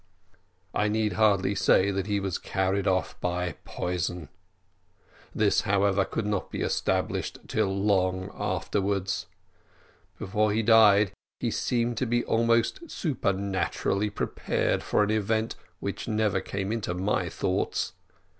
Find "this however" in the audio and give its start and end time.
5.35-6.05